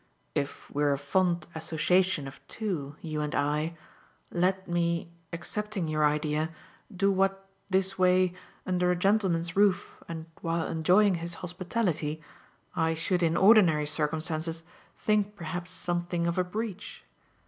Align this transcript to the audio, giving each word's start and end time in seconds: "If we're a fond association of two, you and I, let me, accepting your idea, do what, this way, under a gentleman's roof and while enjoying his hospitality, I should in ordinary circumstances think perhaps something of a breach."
"If 0.33 0.67
we're 0.71 0.93
a 0.93 0.97
fond 0.97 1.45
association 1.53 2.27
of 2.27 2.39
two, 2.47 2.95
you 3.01 3.21
and 3.21 3.35
I, 3.35 3.77
let 4.31 4.67
me, 4.67 5.11
accepting 5.31 5.87
your 5.87 6.03
idea, 6.03 6.49
do 6.91 7.11
what, 7.11 7.47
this 7.69 7.99
way, 7.99 8.33
under 8.65 8.89
a 8.89 8.95
gentleman's 8.95 9.55
roof 9.55 10.01
and 10.07 10.25
while 10.41 10.65
enjoying 10.65 11.13
his 11.21 11.35
hospitality, 11.45 12.19
I 12.75 12.95
should 12.95 13.21
in 13.21 13.37
ordinary 13.37 13.85
circumstances 13.85 14.63
think 14.97 15.35
perhaps 15.35 15.69
something 15.69 16.25
of 16.25 16.39
a 16.39 16.43
breach." 16.43 17.03